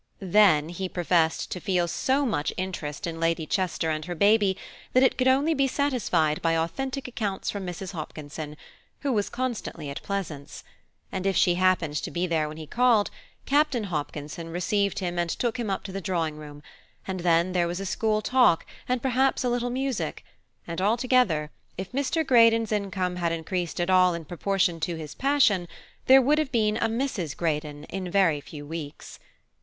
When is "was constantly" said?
9.13-9.91